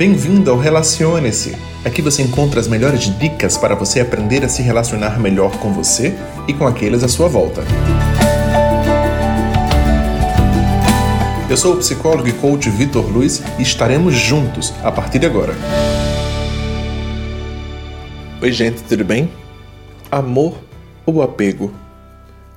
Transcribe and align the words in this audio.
Bem-vindo 0.00 0.50
ao 0.50 0.56
Relacione-se. 0.56 1.54
Aqui 1.84 2.00
você 2.00 2.22
encontra 2.22 2.58
as 2.58 2.66
melhores 2.66 3.14
dicas 3.18 3.58
para 3.58 3.74
você 3.74 4.00
aprender 4.00 4.42
a 4.42 4.48
se 4.48 4.62
relacionar 4.62 5.20
melhor 5.20 5.58
com 5.58 5.74
você 5.74 6.14
e 6.48 6.54
com 6.54 6.66
aqueles 6.66 7.04
à 7.04 7.08
sua 7.08 7.28
volta. 7.28 7.60
Eu 11.50 11.56
sou 11.58 11.74
o 11.74 11.76
psicólogo 11.76 12.26
e 12.26 12.32
coach 12.32 12.70
Vitor 12.70 13.12
Luiz 13.12 13.42
e 13.58 13.62
estaremos 13.62 14.14
juntos 14.14 14.72
a 14.82 14.90
partir 14.90 15.18
de 15.18 15.26
agora. 15.26 15.52
Oi, 18.40 18.52
gente, 18.52 18.82
tudo 18.84 19.04
bem? 19.04 19.30
Amor 20.10 20.56
ou 21.04 21.20
apego? 21.20 21.74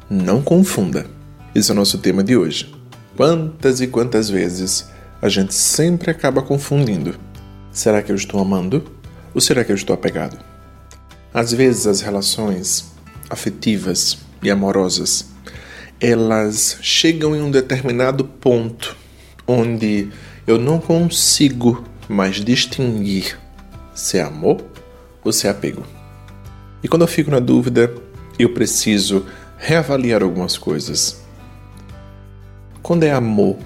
Não 0.09 0.41
confunda. 0.41 1.07
Esse 1.53 1.71
é 1.71 1.73
o 1.73 1.75
nosso 1.75 1.97
tema 1.97 2.23
de 2.23 2.37
hoje. 2.37 2.73
Quantas 3.17 3.81
e 3.81 3.87
quantas 3.87 4.29
vezes 4.29 4.89
a 5.21 5.27
gente 5.27 5.53
sempre 5.53 6.09
acaba 6.09 6.41
confundindo 6.41 7.32
Será 7.73 8.03
que 8.03 8.11
eu 8.11 8.15
estou 8.15 8.39
amando? 8.39 8.83
Ou 9.33 9.41
será 9.41 9.65
que 9.65 9.71
eu 9.71 9.75
estou 9.75 9.95
apegado? 9.95 10.37
Às 11.33 11.51
vezes 11.51 11.87
as 11.87 12.01
relações 12.01 12.93
afetivas 13.27 14.19
e 14.43 14.51
amorosas, 14.51 15.31
elas 15.99 16.77
chegam 16.83 17.35
em 17.35 17.41
um 17.41 17.49
determinado 17.49 18.25
ponto 18.25 18.95
onde 19.47 20.09
eu 20.45 20.59
não 20.59 20.79
consigo 20.79 21.83
mais 22.07 22.35
distinguir 22.35 23.39
se 23.95 24.19
é 24.19 24.21
amor 24.21 24.63
ou 25.23 25.33
se 25.33 25.47
é 25.47 25.49
apego. 25.49 25.83
E 26.83 26.87
quando 26.87 27.01
eu 27.01 27.07
fico 27.07 27.31
na 27.31 27.39
dúvida, 27.39 27.91
eu 28.37 28.53
preciso 28.53 29.25
reavaliar 29.57 30.21
algumas 30.21 30.59
coisas. 30.59 31.23
Quando 32.83 33.03
é 33.03 33.11
amor, 33.11 33.57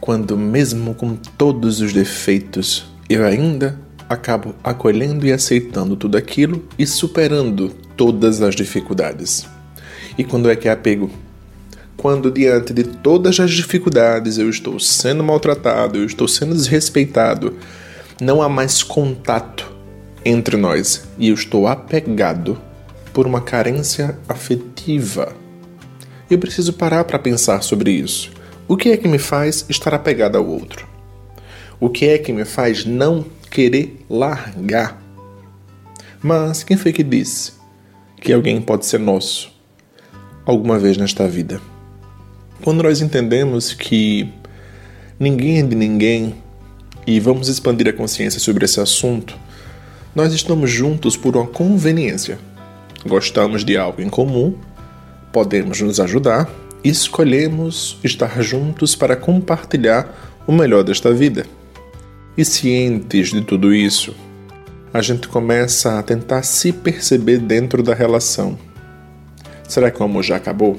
quando 0.00 0.36
mesmo 0.36 0.94
com 0.94 1.16
todos 1.16 1.80
os 1.80 1.92
defeitos 1.92 2.93
eu 3.08 3.24
ainda 3.24 3.78
acabo 4.08 4.54
acolhendo 4.62 5.26
e 5.26 5.32
aceitando 5.32 5.96
tudo 5.96 6.16
aquilo 6.16 6.64
e 6.78 6.86
superando 6.86 7.70
todas 7.96 8.42
as 8.42 8.54
dificuldades. 8.54 9.46
E 10.16 10.24
quando 10.24 10.50
é 10.50 10.56
que 10.56 10.68
é 10.68 10.72
apego? 10.72 11.10
Quando 11.96 12.30
diante 12.30 12.72
de 12.72 12.84
todas 12.84 13.38
as 13.40 13.50
dificuldades 13.50 14.38
eu 14.38 14.48
estou 14.50 14.78
sendo 14.78 15.24
maltratado, 15.24 15.98
eu 15.98 16.04
estou 16.04 16.28
sendo 16.28 16.54
desrespeitado, 16.54 17.54
não 18.20 18.42
há 18.42 18.48
mais 18.48 18.82
contato 18.82 19.72
entre 20.24 20.56
nós 20.56 21.06
e 21.18 21.28
eu 21.28 21.34
estou 21.34 21.66
apegado 21.66 22.60
por 23.12 23.26
uma 23.26 23.40
carência 23.40 24.18
afetiva. 24.28 25.34
Eu 26.30 26.38
preciso 26.38 26.72
parar 26.72 27.04
para 27.04 27.18
pensar 27.18 27.62
sobre 27.62 27.90
isso. 27.90 28.30
O 28.66 28.76
que 28.76 28.90
é 28.90 28.96
que 28.96 29.06
me 29.06 29.18
faz 29.18 29.64
estar 29.68 29.94
apegado 29.94 30.36
ao 30.36 30.46
outro? 30.46 30.93
O 31.84 31.90
que 31.90 32.06
é 32.06 32.16
que 32.16 32.32
me 32.32 32.46
faz 32.46 32.86
não 32.86 33.26
querer 33.50 34.06
largar? 34.08 34.98
Mas 36.22 36.64
quem 36.64 36.78
foi 36.78 36.94
que 36.94 37.02
disse 37.02 37.52
que 38.22 38.32
alguém 38.32 38.58
pode 38.58 38.86
ser 38.86 38.98
nosso 38.98 39.52
alguma 40.46 40.78
vez 40.78 40.96
nesta 40.96 41.28
vida? 41.28 41.60
Quando 42.62 42.82
nós 42.82 43.02
entendemos 43.02 43.74
que 43.74 44.32
ninguém 45.20 45.58
é 45.58 45.62
de 45.62 45.76
ninguém 45.76 46.36
e 47.06 47.20
vamos 47.20 47.50
expandir 47.50 47.86
a 47.86 47.92
consciência 47.92 48.40
sobre 48.40 48.64
esse 48.64 48.80
assunto, 48.80 49.38
nós 50.14 50.32
estamos 50.32 50.70
juntos 50.70 51.18
por 51.18 51.36
uma 51.36 51.46
conveniência. 51.46 52.38
Gostamos 53.06 53.62
de 53.62 53.76
algo 53.76 54.00
em 54.00 54.08
comum, 54.08 54.56
podemos 55.30 55.82
nos 55.82 56.00
ajudar 56.00 56.50
e 56.82 56.88
escolhemos 56.88 57.98
estar 58.02 58.40
juntos 58.40 58.96
para 58.96 59.14
compartilhar 59.14 60.32
o 60.46 60.52
melhor 60.52 60.82
desta 60.82 61.12
vida. 61.12 61.44
E 62.36 62.44
cientes 62.44 63.28
de 63.28 63.42
tudo 63.42 63.72
isso, 63.72 64.12
a 64.92 65.00
gente 65.00 65.28
começa 65.28 66.00
a 66.00 66.02
tentar 66.02 66.42
se 66.42 66.72
perceber 66.72 67.38
dentro 67.38 67.80
da 67.80 67.94
relação. 67.94 68.58
Será 69.68 69.88
que 69.88 70.02
o 70.02 70.04
amor 70.04 70.24
já 70.24 70.34
acabou? 70.34 70.76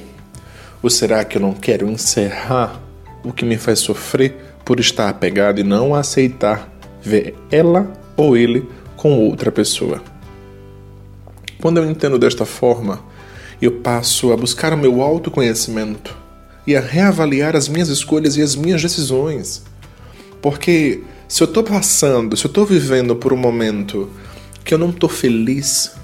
Ou 0.83 0.89
será 0.89 1.23
que 1.23 1.37
eu 1.37 1.41
não 1.41 1.53
quero 1.53 1.89
encerrar 1.89 2.81
o 3.23 3.31
que 3.31 3.45
me 3.45 3.57
faz 3.57 3.79
sofrer 3.79 4.35
por 4.65 4.81
estar 4.81 5.07
apegado 5.07 5.61
e 5.61 5.63
não 5.63 5.95
aceitar 5.95 6.69
ver 7.01 7.33
ela 7.49 7.89
ou 8.17 8.35
ele 8.35 8.67
com 8.97 9.17
outra 9.17 9.49
pessoa? 9.49 10.03
Quando 11.61 11.77
eu 11.77 11.89
entendo 11.89 12.19
desta 12.19 12.45
forma, 12.45 13.01
eu 13.61 13.79
passo 13.79 14.33
a 14.33 14.37
buscar 14.37 14.73
o 14.73 14.77
meu 14.77 15.01
autoconhecimento 15.01 16.17
e 16.67 16.75
a 16.75 16.81
reavaliar 16.81 17.55
as 17.55 17.69
minhas 17.69 17.87
escolhas 17.87 18.35
e 18.35 18.41
as 18.41 18.57
minhas 18.57 18.81
decisões. 18.81 19.63
Porque 20.41 21.01
se 21.27 21.41
eu 21.41 21.45
estou 21.45 21.63
passando, 21.63 22.37
se 22.37 22.45
eu 22.45 22.49
estou 22.49 22.65
vivendo 22.65 23.15
por 23.15 23.33
um 23.33 23.37
momento 23.37 24.09
que 24.63 24.73
eu 24.73 24.77
não 24.77 24.91
estou 24.91 25.09
feliz, 25.09 25.95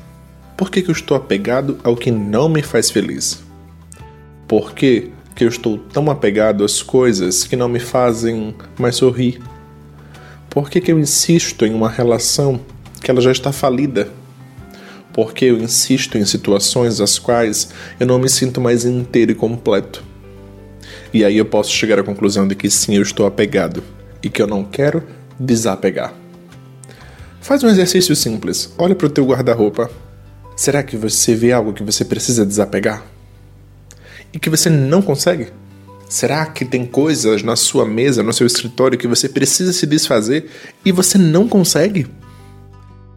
por 0.57 0.71
que, 0.71 0.81
que 0.81 0.89
eu 0.89 0.93
estou 0.93 1.15
apegado 1.15 1.79
ao 1.83 1.95
que 1.95 2.09
não 2.09 2.49
me 2.49 2.63
faz 2.63 2.89
feliz? 2.89 3.43
Por 4.47 4.73
que, 4.73 5.11
que 5.35 5.43
eu 5.43 5.47
estou 5.47 5.77
tão 5.77 6.09
apegado 6.09 6.63
às 6.63 6.81
coisas 6.81 7.43
que 7.43 7.55
não 7.55 7.69
me 7.69 7.79
fazem 7.79 8.55
mais 8.79 8.95
sorrir? 8.95 9.39
Por 10.49 10.69
que, 10.69 10.81
que 10.81 10.91
eu 10.91 10.99
insisto 10.99 11.65
em 11.65 11.73
uma 11.73 11.89
relação 11.89 12.59
que 12.99 13.09
ela 13.09 13.21
já 13.21 13.31
está 13.31 13.51
falida? 13.51 14.09
Por 15.13 15.33
que 15.33 15.45
eu 15.45 15.59
insisto 15.59 16.17
em 16.17 16.25
situações 16.25 16.99
às 16.99 17.19
quais 17.19 17.69
eu 17.99 18.07
não 18.07 18.17
me 18.17 18.29
sinto 18.29 18.59
mais 18.59 18.85
inteiro 18.85 19.31
e 19.31 19.35
completo? 19.35 20.03
E 21.13 21.23
aí 21.23 21.37
eu 21.37 21.45
posso 21.45 21.71
chegar 21.71 21.99
à 21.99 22.03
conclusão 22.03 22.47
de 22.47 22.55
que 22.55 22.69
sim, 22.69 22.95
eu 22.95 23.01
estou 23.01 23.25
apegado 23.25 23.83
e 24.23 24.29
que 24.29 24.41
eu 24.41 24.47
não 24.47 24.63
quero 24.63 25.03
desapegar. 25.39 26.13
Faz 27.41 27.63
um 27.63 27.69
exercício 27.69 28.15
simples. 28.15 28.73
Olha 28.77 28.95
para 28.95 29.07
o 29.07 29.09
teu 29.09 29.25
guarda-roupa. 29.25 29.89
Será 30.55 30.83
que 30.83 30.95
você 30.95 31.33
vê 31.33 31.51
algo 31.51 31.73
que 31.73 31.83
você 31.83 32.05
precisa 32.05 32.45
desapegar? 32.45 33.03
E 34.31 34.39
que 34.39 34.49
você 34.49 34.69
não 34.69 35.01
consegue? 35.01 35.47
Será 36.07 36.45
que 36.45 36.65
tem 36.65 36.85
coisas 36.85 37.41
na 37.41 37.55
sua 37.55 37.85
mesa, 37.85 38.21
no 38.21 38.33
seu 38.33 38.45
escritório 38.45 38.97
que 38.97 39.07
você 39.07 39.27
precisa 39.27 39.73
se 39.73 39.87
desfazer 39.87 40.49
e 40.85 40.91
você 40.91 41.17
não 41.17 41.47
consegue? 41.47 42.05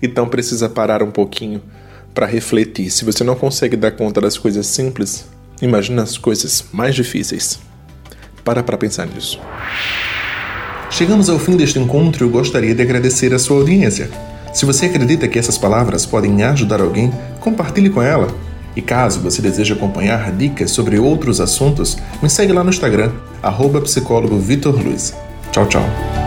Então 0.00 0.28
precisa 0.28 0.68
parar 0.68 1.02
um 1.02 1.10
pouquinho 1.10 1.60
para 2.14 2.24
refletir. 2.24 2.90
Se 2.90 3.04
você 3.04 3.24
não 3.24 3.34
consegue 3.34 3.76
dar 3.76 3.90
conta 3.90 4.20
das 4.20 4.38
coisas 4.38 4.66
simples, 4.66 5.26
imagina 5.60 6.02
as 6.02 6.16
coisas 6.16 6.64
mais 6.72 6.94
difíceis. 6.94 7.58
Para 8.44 8.62
para 8.62 8.78
pensar 8.78 9.06
nisso. 9.06 9.40
Chegamos 10.94 11.28
ao 11.28 11.40
fim 11.40 11.56
deste 11.56 11.76
encontro 11.76 12.24
e 12.24 12.24
eu 12.24 12.30
gostaria 12.30 12.72
de 12.72 12.80
agradecer 12.80 13.34
a 13.34 13.38
sua 13.38 13.56
audiência. 13.56 14.08
Se 14.52 14.64
você 14.64 14.86
acredita 14.86 15.26
que 15.26 15.36
essas 15.36 15.58
palavras 15.58 16.06
podem 16.06 16.40
ajudar 16.44 16.80
alguém, 16.80 17.12
compartilhe 17.40 17.90
com 17.90 18.00
ela. 18.00 18.28
E 18.76 18.80
caso 18.80 19.18
você 19.18 19.42
deseje 19.42 19.72
acompanhar 19.72 20.30
dicas 20.30 20.70
sobre 20.70 20.96
outros 20.96 21.40
assuntos, 21.40 21.98
me 22.22 22.30
segue 22.30 22.52
lá 22.52 22.62
no 22.62 22.70
Instagram, 22.70 23.10
arroba. 23.42 23.82
Tchau, 25.50 25.66
tchau. 25.66 26.23